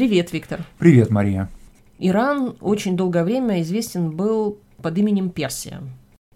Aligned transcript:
Привет, 0.00 0.32
Виктор. 0.32 0.60
Привет, 0.78 1.10
Мария. 1.10 1.50
Иран 1.98 2.56
очень 2.62 2.96
долгое 2.96 3.22
время 3.22 3.60
известен 3.60 4.12
был 4.12 4.56
под 4.80 4.96
именем 4.96 5.28
Персия. 5.28 5.82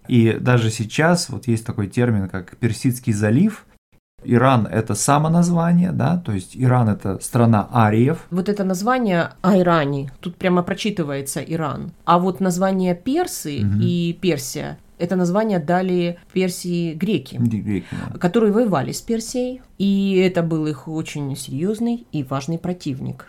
И 0.07 0.33
даже 0.39 0.69
сейчас 0.69 1.29
вот 1.29 1.47
есть 1.47 1.65
такой 1.65 1.87
термин, 1.87 2.29
как 2.29 2.57
Персидский 2.57 3.11
залив. 3.11 3.65
Иран– 4.23 4.67
это 4.71 4.93
самоназвание, 4.93 5.91
да, 5.91 6.17
то 6.17 6.31
есть 6.31 6.55
Иран– 6.55 6.89
это 6.89 7.17
страна 7.23 7.67
ариев. 7.73 8.27
Вот 8.29 8.49
это 8.49 8.63
название 8.63 9.31
Айрани, 9.41 10.11
тут 10.19 10.35
прямо 10.35 10.61
прочитывается 10.61 11.41
Иран. 11.41 11.91
А 12.03 12.19
вот 12.19 12.39
название 12.41 12.93
Персы 12.93 13.61
угу. 13.65 13.81
и 13.81 14.13
Персия 14.21 14.77
это 14.99 15.15
название 15.15 15.57
дали 15.57 16.19
Персии 16.33 16.93
греки, 16.93 17.37
греки 17.37 17.87
да. 17.91 18.19
которые 18.19 18.53
воевали 18.53 18.91
с 18.91 19.01
Персией, 19.01 19.61
и 19.79 20.15
это 20.23 20.43
был 20.43 20.67
их 20.67 20.87
очень 20.87 21.35
серьезный 21.35 22.05
и 22.11 22.21
важный 22.23 22.59
противник. 22.59 23.25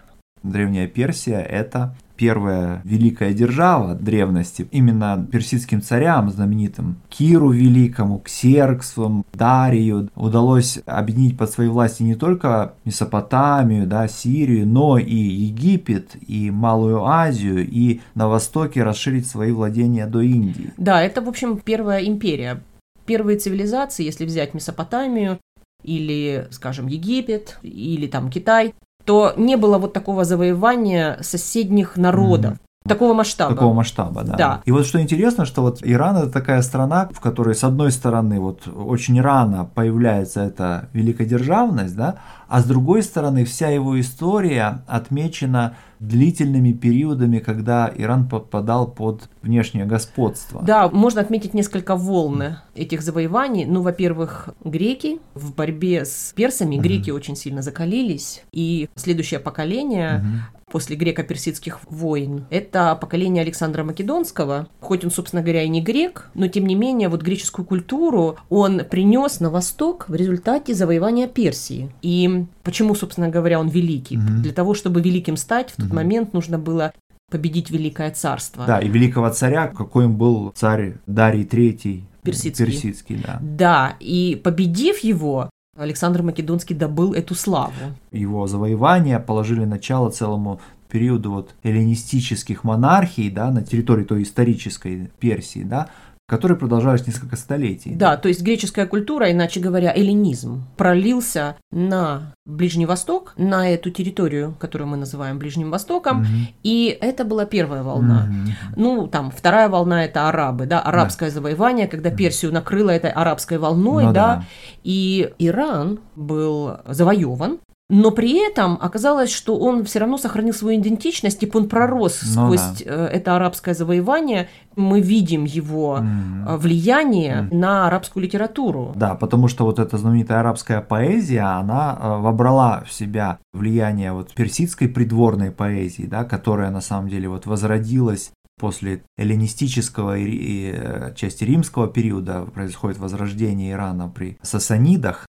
Древняя 0.51 0.87
Персия– 0.87 1.41
это 1.41 1.95
первая 2.17 2.81
великая 2.85 3.33
держава 3.33 3.95
древности, 3.95 4.67
именно 4.73 5.27
персидским 5.31 5.83
царям, 5.83 6.31
знаменитым 6.31 6.97
Киру 7.09 7.51
Великому, 7.51 8.19
Ксерксу, 8.19 9.25
Дарию, 9.33 10.11
удалось 10.17 10.79
объединить 10.87 11.37
под 11.37 11.51
своей 11.51 11.71
власти 11.71 12.03
не 12.03 12.15
только 12.15 12.75
Месопотамию, 12.85 13.87
да, 13.87 14.09
Сирию, 14.09 14.67
но 14.67 14.99
и 14.99 15.15
Египет, 15.15 16.17
и 16.27 16.51
Малую 16.51 17.05
Азию, 17.05 17.67
и 17.67 18.01
на 18.15 18.29
востоке 18.29 18.83
расширить 18.83 19.27
свои 19.27 19.53
владения 19.53 20.07
до 20.07 20.23
Индии. 20.23 20.73
Да, 20.77 21.03
это, 21.03 21.21
в 21.21 21.29
общем, 21.29 21.59
первая 21.59 22.05
империя. 22.05 22.61
Первые 23.05 23.39
цивилизации, 23.39 24.05
если 24.05 24.25
взять 24.25 24.55
Месопотамию, 24.55 25.39
или, 25.85 26.49
скажем, 26.51 26.89
Египет, 26.89 27.59
или 27.63 28.09
там 28.09 28.31
Китай, 28.31 28.75
то 29.07 29.33
не 29.37 29.57
было 29.57 29.79
вот 29.79 29.93
такого 29.93 30.25
завоевания 30.25 31.19
соседних 31.23 31.97
народов. 31.97 32.55
Mm-hmm. 32.55 32.89
Такого 32.89 33.15
масштаба. 33.15 33.55
Такого 33.55 33.75
масштаба, 33.75 34.23
да. 34.23 34.37
да. 34.37 34.63
И 34.65 34.71
вот 34.71 34.87
что 34.87 35.01
интересно, 35.01 35.45
что 35.45 35.63
вот 35.63 35.81
Иран 35.83 36.17
это 36.17 36.31
такая 36.31 36.63
страна, 36.63 37.09
в 37.13 37.21
которой 37.21 37.55
с 37.55 37.65
одной 37.65 37.91
стороны 37.91 38.39
вот 38.39 38.69
очень 38.69 39.21
рано 39.21 39.69
появляется 39.75 40.43
эта 40.43 40.89
великодержавность, 40.93 41.97
да, 41.97 42.17
а 42.49 42.61
с 42.61 42.65
другой 42.65 43.03
стороны 43.03 43.45
вся 43.45 43.69
его 43.69 43.99
история 43.99 44.83
отмечена 44.87 45.75
длительными 46.01 46.73
периодами, 46.73 47.39
когда 47.39 47.93
Иран 47.97 48.29
попадал 48.29 48.87
под 48.91 49.29
внешнее 49.43 49.87
господство. 49.87 50.63
Да, 50.63 50.89
можно 50.89 51.21
отметить 51.21 51.55
несколько 51.55 51.97
волн 51.97 52.59
этих 52.75 53.03
завоеваний. 53.03 53.65
Ну, 53.65 53.83
во-первых, 53.83 54.51
греки 54.65 55.19
в 55.35 55.55
борьбе 55.55 56.05
с 56.05 56.33
персами, 56.35 56.77
греки 56.77 57.11
mm-hmm. 57.11 57.15
очень 57.15 57.37
сильно 57.37 57.63
закалились, 57.63 58.43
и 58.53 58.89
следующее 58.97 59.41
поколение 59.41 60.25
mm-hmm 60.25 60.57
после 60.71 60.97
греко-персидских 60.97 61.79
войн. 61.89 62.45
Это 62.51 62.97
поколение 63.01 63.43
Александра 63.43 63.85
Македонского. 63.85 64.69
Хоть 64.81 65.05
он, 65.05 65.13
собственно 65.13 65.41
говоря, 65.41 65.63
и 65.63 65.69
не 65.69 65.81
грек, 65.81 66.29
но 66.35 66.49
тем 66.49 66.67
не 66.67 66.75
менее 66.75 67.09
вот 67.09 67.23
греческую 67.23 67.65
культуру 67.65 68.37
он 68.49 68.83
принес 68.85 69.39
на 69.39 69.51
восток 69.51 70.07
в 70.09 70.15
результате 70.17 70.75
завоевания 70.75 71.29
Персии. 71.29 71.91
И 72.03 72.47
почему, 72.65 72.97
собственно 72.97 73.29
говоря, 73.29 73.61
он 73.61 73.69
великий? 73.69 74.17
Mm-hmm. 74.17 74.41
Для 74.43 74.53
того, 74.53 74.75
чтобы 74.75 75.01
великим 75.01 75.37
стать, 75.37 75.73
в 75.77 75.86
тот 75.87 75.93
mm-hmm. 75.93 75.95
момент 75.95 76.33
нужно 76.35 76.59
было 76.59 76.93
победить 77.31 77.71
Великое 77.71 78.11
Царство. 78.11 78.67
Да, 78.67 78.79
и 78.79 78.89
великого 78.89 79.31
царя, 79.31 79.69
какой 79.69 80.07
он 80.07 80.17
был 80.17 80.53
царь 80.55 80.95
Дарий 81.07 81.45
III, 81.45 82.03
Персидский. 82.23 82.67
Персидский, 82.67 83.23
да. 83.25 83.39
Да, 83.41 83.97
и 84.01 84.41
победив 84.43 84.99
его, 84.99 85.51
Александр 85.77 86.23
Македонский 86.23 86.75
добыл 86.75 87.13
эту 87.13 87.35
славу. 87.35 87.73
Его 88.11 88.47
завоевания 88.47 89.19
положили 89.19 89.65
начало 89.65 90.11
целому 90.11 90.61
периоду 90.89 91.33
вот 91.33 91.55
эллинистических 91.63 92.65
монархий 92.65 93.31
да, 93.31 93.51
на 93.51 93.63
территории 93.63 94.05
той 94.05 94.23
исторической 94.23 95.11
Персии, 95.19 95.63
да, 95.63 95.89
которые 96.27 96.59
продолжались 96.59 97.07
несколько 97.07 97.37
столетий. 97.37 97.95
Да, 97.95 98.17
то 98.17 98.29
есть 98.29 98.43
греческая 98.43 98.87
культура, 98.87 99.31
иначе 99.31 99.61
говоря, 99.61 99.93
эллинизм, 99.95 100.65
пролился 100.77 101.57
на 101.71 102.35
Ближний 102.45 102.87
Восток, 102.87 103.33
на 103.37 103.69
эту 103.71 103.91
территорию, 103.91 104.55
которую 104.59 104.89
мы 104.89 104.97
называем 104.97 105.39
Ближним 105.39 105.71
Востоком, 105.71 106.23
угу. 106.23 106.29
и 106.65 106.99
это 107.01 107.25
была 107.25 107.45
первая 107.45 107.83
волна. 107.85 108.29
Угу. 108.29 108.81
Ну, 108.81 109.07
там, 109.07 109.31
вторая 109.31 109.69
волна– 109.69 110.05
это 110.07 110.29
арабы, 110.29 110.67
да, 110.67 110.81
арабское 110.81 111.29
да. 111.29 111.35
завоевание, 111.35 111.87
когда 111.87 112.11
Персию 112.11 112.53
накрыло 112.53 112.91
этой 112.91 113.11
арабской 113.11 113.59
волной, 113.59 114.07
ну, 114.07 114.13
да, 114.13 114.37
да, 114.37 114.45
и 114.83 115.33
Иран 115.39 116.01
был 116.17 116.79
завоеван, 116.87 117.59
но 117.89 118.11
при 118.11 118.45
этом 118.45 118.79
оказалось, 118.81 119.31
что 119.31 119.57
он 119.57 119.85
все 119.85 120.01
равно 120.01 120.19
сохранил 120.19 120.53
свою 120.53 120.81
идентичность, 120.81 121.39
типа 121.39 121.59
он 121.59 121.69
пророс 121.69 122.21
ну, 122.35 122.47
сквозь 122.47 122.85
да. 122.85 122.85
Э, 122.85 123.07
это 123.13 123.37
арабское 123.37 123.75
завоевание. 123.75 124.49
Мы 124.75 125.01
видим 125.01 125.45
его 125.45 125.99
mm. 126.01 126.57
влияние 126.59 127.43
mm. 127.43 127.55
на 127.55 127.87
арабскую 127.87 128.25
литературу. 128.25 128.93
Да, 128.97 129.15
потому 129.15 129.47
что 129.47 129.65
вот 129.65 129.79
эта 129.79 129.99
знаменитая 129.99 130.41
арабская 130.41 130.81
поэзия, 130.81 131.43
она 131.43 131.97
э, 131.99 132.17
вобрала 132.23 132.83
в 132.85 132.93
себя 132.93 133.39
влияние 133.53 134.13
вот 134.13 134.35
персидской 134.35 134.89
придворной 134.89 135.53
поэзии, 135.53 136.07
да, 136.07 136.25
которая 136.25 136.71
на 136.71 136.81
самом 136.81 137.09
деле 137.09 137.29
вот 137.29 137.47
возродилась 137.47 138.33
после 138.59 139.03
эллинистического 139.17 140.17
и, 140.19 141.13
части 141.15 141.45
римского 141.45 141.87
периода 141.87 142.43
происходит 142.43 142.99
возрождение 142.99 143.73
Ирана 143.73 144.09
при 144.09 144.39
сасанидах, 144.43 145.27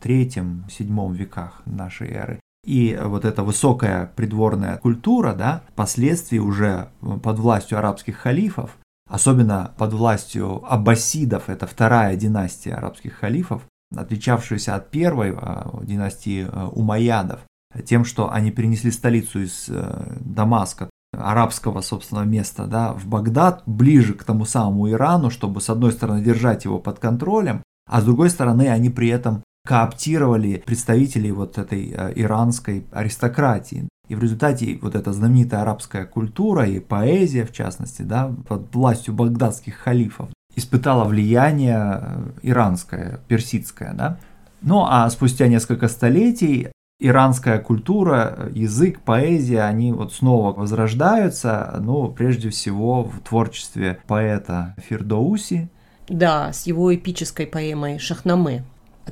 третьем-седьмом 0.00 1.12
веках 1.12 1.62
нашей 1.64 2.10
эры. 2.10 2.40
И 2.64 2.98
вот 3.00 3.24
эта 3.24 3.44
высокая 3.44 4.10
придворная 4.16 4.78
культура, 4.78 5.34
да, 5.34 5.62
впоследствии 5.72 6.38
уже 6.38 6.88
под 7.22 7.38
властью 7.38 7.78
арабских 7.78 8.16
халифов, 8.16 8.76
особенно 9.08 9.72
под 9.78 9.92
властью 9.92 10.64
аббасидов, 10.68 11.48
это 11.48 11.66
вторая 11.66 12.16
династия 12.16 12.74
арабских 12.74 13.14
халифов, 13.14 13.62
отличавшаяся 13.94 14.74
от 14.74 14.90
первой 14.90 15.32
а, 15.36 15.78
династии 15.84 16.46
а, 16.50 16.66
умайядов, 16.68 17.40
тем, 17.84 18.04
что 18.04 18.32
они 18.32 18.50
перенесли 18.50 18.90
столицу 18.90 19.42
из 19.42 19.66
э, 19.68 20.16
Дамаска, 20.20 20.88
арабского, 21.12 21.80
собственно, 21.82 22.22
места, 22.22 22.66
да, 22.66 22.92
в 22.92 23.06
Багдад, 23.06 23.62
ближе 23.66 24.14
к 24.14 24.24
тому 24.24 24.44
самому 24.44 24.90
Ирану, 24.90 25.30
чтобы, 25.30 25.60
с 25.60 25.68
одной 25.70 25.92
стороны, 25.92 26.22
держать 26.22 26.64
его 26.64 26.78
под 26.78 26.98
контролем, 26.98 27.62
а 27.88 28.00
с 28.00 28.04
другой 28.04 28.30
стороны, 28.30 28.68
они 28.68 28.90
при 28.90 29.08
этом 29.08 29.42
кооптировали 29.66 30.62
представителей 30.64 31.32
вот 31.32 31.58
этой 31.58 31.92
э, 31.94 32.12
иранской 32.14 32.86
аристократии. 32.92 33.88
И 34.08 34.14
в 34.14 34.22
результате 34.22 34.78
вот 34.80 34.94
эта 34.94 35.12
знаменитая 35.12 35.62
арабская 35.62 36.06
культура 36.06 36.64
и 36.64 36.78
поэзия, 36.78 37.44
в 37.44 37.52
частности, 37.52 38.02
да, 38.02 38.32
под 38.48 38.72
властью 38.74 39.14
багдадских 39.14 39.74
халифов, 39.74 40.28
испытала 40.54 41.04
влияние 41.04 42.00
э, 42.00 42.30
иранское, 42.42 43.20
персидское. 43.28 43.92
Да? 43.94 44.18
Ну 44.62 44.84
а 44.88 45.10
спустя 45.10 45.48
несколько 45.48 45.88
столетий 45.88 46.68
иранская 46.98 47.58
культура, 47.58 48.48
язык, 48.52 49.00
поэзия, 49.00 49.62
они 49.62 49.92
вот 49.92 50.14
снова 50.14 50.52
возрождаются, 50.52 51.76
ну, 51.80 52.08
прежде 52.10 52.48
всего 52.50 53.04
в 53.04 53.20
творчестве 53.20 53.98
поэта 54.06 54.74
Фирдоуси. 54.78 55.68
Да, 56.08 56.52
с 56.52 56.66
его 56.66 56.94
эпической 56.94 57.46
поэмой 57.46 57.98
«Шахнаме», 57.98 58.64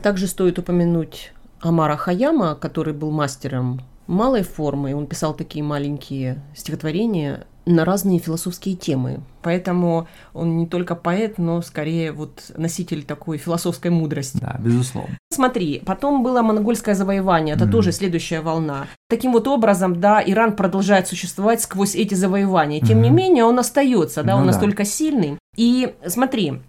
также 0.03 0.27
стоит 0.27 0.59
упомянуть 0.59 1.33
Амара 1.61 1.97
Хаяма, 1.97 2.55
который 2.55 2.95
был 2.95 3.11
мастером 3.11 3.81
малой 4.07 4.43
формы. 4.43 4.95
Он 4.95 5.07
писал 5.07 5.35
такие 5.35 5.65
маленькие 5.65 6.43
стихотворения 6.55 7.47
на 7.67 7.85
разные 7.85 8.19
философские 8.19 8.77
темы. 8.77 9.21
Поэтому 9.43 10.07
он 10.33 10.59
не 10.59 10.67
только 10.67 10.95
поэт, 10.95 11.39
но 11.39 11.63
скорее 11.63 12.13
вот 12.13 12.53
носитель 12.57 13.05
такой 13.05 13.39
философской 13.39 13.91
мудрости. 13.91 14.39
Да, 14.39 14.57
безусловно. 14.59 15.17
Смотри, 15.33 15.83
потом 15.85 16.23
было 16.23 16.43
монгольское 16.43 16.95
завоевание, 16.95 17.55
это 17.55 17.65
mm-hmm. 17.65 17.71
тоже 17.71 17.93
следующая 17.93 18.41
волна. 18.41 18.87
Таким 19.09 19.33
вот 19.33 19.49
образом, 19.49 20.01
да, 20.01 20.23
Иран 20.25 20.55
продолжает 20.57 21.09
существовать 21.09 21.63
сквозь 21.63 21.95
эти 21.95 22.15
завоевания. 22.15 22.81
Тем 22.81 22.99
mm-hmm. 22.99 23.03
не 23.03 23.11
менее, 23.11 23.45
он 23.45 23.59
остается, 23.59 24.23
да, 24.23 24.35
ну, 24.35 24.41
он 24.41 24.47
да. 24.47 24.53
настолько 24.53 24.85
сильный. 24.85 25.39
И 25.57 25.95
смотри, 26.07 26.61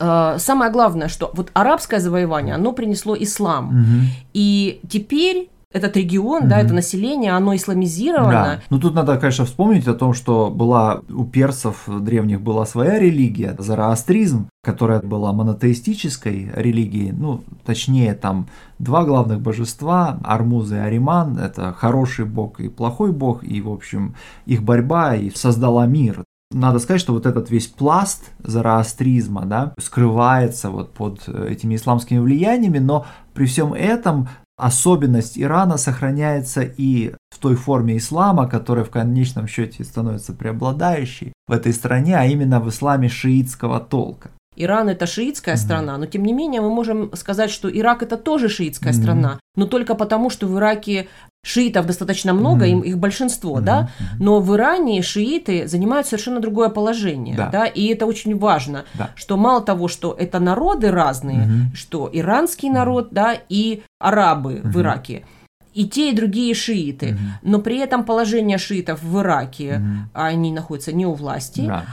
Э, 0.00 0.36
самое 0.38 0.72
главное, 0.72 1.08
что 1.08 1.30
вот 1.34 1.50
арабское 1.52 2.00
завоевание, 2.00 2.54
оно 2.54 2.72
принесло 2.72 3.14
ислам. 3.18 3.68
Угу. 3.68 4.10
И 4.32 4.80
теперь 4.88 5.50
этот 5.72 5.96
регион, 5.96 6.44
mm 6.44 6.48
да, 6.48 6.60
это 6.60 6.74
население, 6.74 7.32
оно 7.32 7.54
исламизировано. 7.54 8.30
Да. 8.32 8.60
Ну 8.70 8.80
тут 8.80 8.94
надо, 8.94 9.16
конечно, 9.18 9.44
вспомнить 9.44 9.86
о 9.86 9.94
том, 9.94 10.14
что 10.14 10.50
была 10.50 11.02
у 11.08 11.24
персов 11.24 11.84
древних 11.86 12.40
была 12.40 12.66
своя 12.66 12.98
религия, 12.98 13.54
зороастризм, 13.56 14.48
которая 14.64 15.00
была 15.00 15.32
монотеистической 15.32 16.50
религией, 16.56 17.12
ну, 17.12 17.42
точнее, 17.64 18.14
там 18.14 18.48
два 18.80 19.04
главных 19.04 19.40
божества, 19.40 20.18
Армуз 20.24 20.72
и 20.72 20.76
Ариман, 20.76 21.38
это 21.38 21.72
хороший 21.72 22.24
бог 22.24 22.58
и 22.58 22.68
плохой 22.68 23.12
бог, 23.12 23.44
и, 23.44 23.60
в 23.60 23.70
общем, 23.70 24.16
их 24.46 24.64
борьба 24.64 25.14
и 25.14 25.30
создала 25.30 25.86
мир. 25.86 26.24
Надо 26.52 26.80
сказать, 26.80 27.00
что 27.00 27.12
вот 27.12 27.26
этот 27.26 27.50
весь 27.50 27.68
пласт 27.68 28.30
зороастризма 28.38 29.46
да, 29.46 29.74
скрывается 29.78 30.70
вот 30.70 30.92
под 30.92 31.28
этими 31.28 31.76
исламскими 31.76 32.18
влияниями, 32.18 32.78
но 32.78 33.06
при 33.34 33.46
всем 33.46 33.72
этом 33.72 34.28
особенность 34.60 35.38
Ирана 35.38 35.76
сохраняется 35.76 36.62
и 36.62 37.14
в 37.30 37.38
той 37.38 37.54
форме 37.54 37.96
ислама, 37.96 38.48
которая 38.48 38.84
в 38.84 38.90
конечном 38.90 39.46
счете 39.46 39.84
становится 39.84 40.32
преобладающей 40.32 41.32
в 41.48 41.52
этой 41.52 41.72
стране, 41.72 42.16
а 42.16 42.26
именно 42.26 42.60
в 42.60 42.68
исламе 42.68 43.08
шиитского 43.08 43.80
толка. 43.80 44.30
Иран 44.56 44.88
это 44.88 45.06
шиитская 45.06 45.54
mm-hmm. 45.54 45.58
страна, 45.58 45.96
но 45.96 46.06
тем 46.06 46.24
не 46.24 46.32
менее 46.32 46.60
мы 46.60 46.70
можем 46.70 47.14
сказать, 47.14 47.50
что 47.50 47.70
Ирак 47.70 48.02
это 48.02 48.16
тоже 48.16 48.48
шиитская 48.48 48.92
mm-hmm. 48.92 49.02
страна, 49.02 49.40
но 49.56 49.66
только 49.66 49.94
потому, 49.94 50.28
что 50.28 50.46
в 50.46 50.58
Ираке 50.58 51.08
шиитов 51.42 51.86
достаточно 51.86 52.32
много, 52.32 52.66
mm-hmm. 52.66 52.72
им 52.72 52.80
их 52.80 52.98
большинство, 52.98 53.58
mm-hmm. 53.58 53.64
да, 53.64 53.90
но 54.18 54.40
в 54.40 54.54
Иране 54.54 55.02
шииты 55.02 55.66
занимают 55.66 56.06
совершенно 56.06 56.40
другое 56.40 56.68
положение, 56.68 57.36
да, 57.36 57.48
да 57.48 57.66
и 57.66 57.86
это 57.86 58.06
очень 58.06 58.38
важно, 58.38 58.84
да. 58.94 59.10
что 59.14 59.36
мало 59.36 59.62
того, 59.62 59.88
что 59.88 60.14
это 60.18 60.38
народы 60.38 60.90
разные, 60.90 61.46
mm-hmm. 61.46 61.74
что 61.74 62.10
иранский 62.12 62.68
народ, 62.68 63.08
да, 63.12 63.36
и 63.48 63.82
арабы 63.98 64.54
mm-hmm. 64.54 64.68
в 64.70 64.80
Ираке 64.80 65.24
и 65.72 65.88
те, 65.88 66.10
и 66.10 66.16
другие 66.16 66.52
шииты. 66.52 67.10
Mm-hmm. 67.10 67.28
Но 67.42 67.60
при 67.60 67.78
этом 67.78 68.04
положение 68.04 68.58
шиитов 68.58 69.02
в 69.02 69.20
Ираке, 69.20 69.74
mm-hmm. 69.76 69.98
они 70.14 70.52
находятся 70.52 70.92
не 70.92 71.06
у 71.06 71.14
власти, 71.14 71.64
да. 71.66 71.84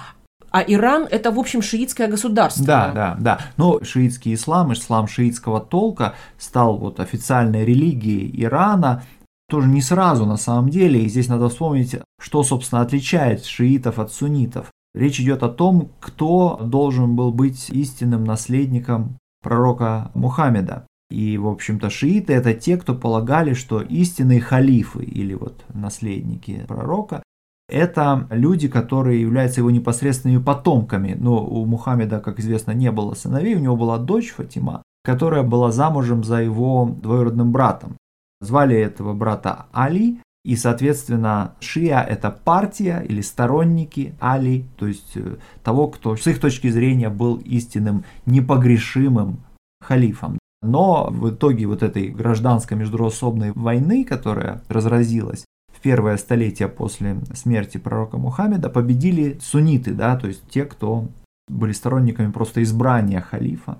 А 0.49 0.63
Иран 0.65 1.07
это, 1.09 1.29
в 1.31 1.39
общем, 1.39 1.61
шиитское 1.61 2.07
государство. 2.07 2.65
Да, 2.65 2.91
да, 2.91 3.15
да. 3.19 3.39
Но 3.57 3.83
шиитский 3.83 4.33
ислам, 4.33 4.73
ислам 4.73 5.07
шиитского 5.07 5.59
толка 5.59 6.15
стал 6.38 6.77
вот 6.77 6.99
официальной 6.99 7.65
религией 7.65 8.31
Ирана 8.44 9.03
тоже 9.49 9.67
не 9.67 9.81
сразу 9.81 10.25
на 10.25 10.38
самом 10.38 10.69
деле. 10.69 11.03
И 11.03 11.09
здесь 11.09 11.27
надо 11.27 11.49
вспомнить, 11.49 11.95
что, 12.19 12.44
собственно, 12.44 12.81
отличает 12.81 13.45
шиитов 13.45 13.99
от 13.99 14.11
суннитов. 14.11 14.71
Речь 14.94 15.19
идет 15.19 15.44
о 15.44 15.49
том, 15.49 15.91
кто 15.99 16.59
должен 16.63 17.15
был 17.15 17.31
быть 17.31 17.69
истинным 17.69 18.23
наследником 18.23 19.17
пророка 19.44 20.11
Мухаммеда. 20.15 20.88
И, 21.09 21.38
в 21.38 21.47
общем-то, 21.47 21.89
шииты 21.89 22.33
это 22.33 22.53
те, 22.53 22.77
кто 22.77 22.94
полагали, 22.94 23.53
что 23.53 23.81
истинные 23.81 24.41
халифы 24.41 25.03
или 25.03 25.33
вот 25.33 25.63
наследники 25.73 26.65
пророка 26.67 27.23
это 27.69 28.27
люди, 28.29 28.67
которые 28.67 29.21
являются 29.21 29.59
его 29.59 29.71
непосредственными 29.71 30.41
потомками. 30.41 31.15
Но 31.19 31.45
у 31.45 31.65
Мухаммеда, 31.65 32.19
как 32.19 32.39
известно, 32.39 32.71
не 32.71 32.91
было 32.91 33.13
сыновей, 33.13 33.55
у 33.55 33.59
него 33.59 33.75
была 33.75 33.97
дочь 33.97 34.31
Фатима, 34.31 34.83
которая 35.03 35.44
была 35.44 35.71
замужем 35.71 36.23
за 36.23 36.41
его 36.41 36.95
двоюродным 37.01 37.51
братом. 37.51 37.96
Звали 38.41 38.75
этого 38.77 39.13
брата 39.13 39.65
Али, 39.71 40.19
и, 40.47 40.55
соответственно, 40.55 41.55
Шия– 41.59 42.01
это 42.09 42.31
партия 42.31 43.03
или 43.05 43.19
сторонники 43.21 44.15
Али, 44.19 44.65
то 44.77 44.87
есть 44.87 45.11
э, 45.15 45.35
того, 45.61 45.87
кто 45.89 46.15
с 46.15 46.25
их 46.25 46.39
точки 46.39 46.69
зрения 46.69 47.09
был 47.09 47.35
истинным, 47.35 48.05
непогрешимым 48.25 49.39
халифом. 49.81 50.39
Но 50.61 51.09
в 51.11 51.31
итоге 51.31 51.65
вот 51.65 51.83
этой 51.83 52.07
гражданской 52.07 52.77
междуусобной 52.77 53.51
войны, 53.51 54.05
которая 54.05 54.61
разразилась, 54.69 55.43
в 55.75 55.81
первое 55.81 56.17
столетие 56.17 56.69
после 56.69 57.17
смерти 57.33 57.77
пророка 57.77 58.17
Мухаммеда 58.17 58.69
победили 58.69 59.37
сунниты, 59.41 59.93
да, 59.93 60.15
то 60.15 60.27
есть 60.27 60.43
те, 60.49 60.63
кто 60.63 61.09
были 61.49 61.73
сторонниками 61.73 62.31
просто 62.31 62.63
избрания 62.63 63.21
халифа. 63.21 63.77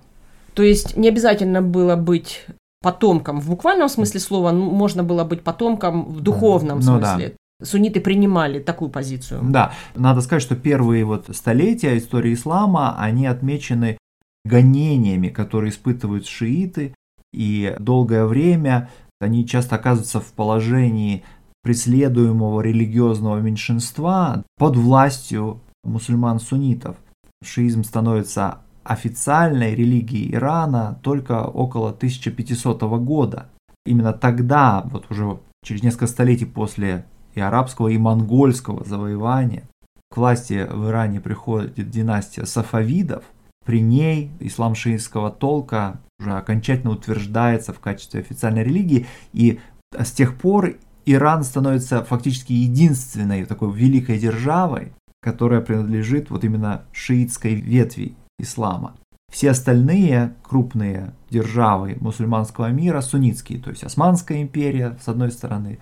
То 0.54 0.64
есть 0.64 0.98
не 0.98 1.08
обязательно 1.08 1.62
было 1.62 1.96
быть 1.96 2.46
потомком 2.88 3.42
в 3.42 3.50
буквальном 3.50 3.90
смысле 3.90 4.22
слова, 4.22 4.54
можно 4.54 5.04
было 5.04 5.26
быть 5.26 5.44
потомком 5.44 6.06
в 6.06 6.22
духовном 6.22 6.78
ну, 6.78 6.84
смысле. 6.84 7.36
Да. 7.60 7.66
Сунниты 7.66 8.00
принимали 8.00 8.60
такую 8.60 8.90
позицию. 8.90 9.42
Да, 9.44 9.74
надо 9.96 10.22
сказать, 10.22 10.42
что 10.42 10.56
первые 10.56 11.04
вот 11.04 11.26
столетия 11.34 11.98
истории 11.98 12.34
ислама, 12.34 12.96
они 12.98 13.26
отмечены 13.26 13.98
гонениями, 14.46 15.28
которые 15.28 15.72
испытывают 15.72 16.28
шииты, 16.28 16.96
и 17.34 17.76
долгое 17.78 18.26
время 18.26 18.90
они 19.20 19.46
часто 19.46 19.76
оказываются 19.76 20.22
в 20.22 20.32
положении 20.32 21.26
преследуемого 21.64 22.62
религиозного 22.62 23.42
меньшинства 23.42 24.46
под 24.58 24.78
властью 24.78 25.60
мусульман-суннитов. 25.84 26.96
Шиизм 27.44 27.84
становится 27.84 28.60
официальной 28.88 29.76
религией 29.76 30.34
Ирана 30.34 30.98
только 31.04 31.44
около 31.44 31.90
1500 31.90 32.82
года. 33.04 33.50
Именно 33.86 34.14
тогда, 34.14 34.84
вот 34.86 35.12
уже 35.12 35.40
через 35.64 35.84
несколько 35.84 36.08
столетий 36.08 36.46
после 36.46 37.06
и 37.36 37.42
арабского, 37.42 37.90
и 37.90 37.98
монгольского 37.98 38.86
завоевания, 38.86 39.68
к 40.10 40.18
власти 40.18 40.66
в 40.72 40.88
Иране 40.88 41.20
приходит 41.20 41.90
династия 41.90 42.46
сафавидов. 42.46 43.26
При 43.66 43.82
ней 43.82 44.32
ислам 44.40 44.74
шиитского 44.74 45.32
толка 45.32 46.00
уже 46.20 46.34
окончательно 46.34 46.92
утверждается 46.92 47.74
в 47.74 47.80
качестве 47.80 48.22
официальной 48.22 48.64
религии, 48.64 49.06
и 49.34 49.60
с 49.92 50.12
тех 50.12 50.38
пор 50.38 50.76
Иран 51.06 51.44
становится 51.44 52.04
фактически 52.06 52.54
единственной 52.54 53.44
такой 53.44 53.72
великой 53.74 54.18
державой, 54.18 54.94
которая 55.22 55.60
принадлежит 55.60 56.30
вот 56.30 56.46
именно 56.46 56.84
шиитской 56.94 57.56
ветви 57.56 58.16
ислама. 58.40 58.96
Все 59.32 59.52
остальные 59.52 60.36
крупные 60.42 61.14
державы 61.30 61.98
мусульманского 62.00 62.72
мира 62.72 63.02
суннитские, 63.02 63.60
то 63.60 63.70
есть 63.70 63.84
Османская 63.84 64.42
империя 64.42 64.98
с 65.04 65.08
одной 65.08 65.32
стороны, 65.32 65.80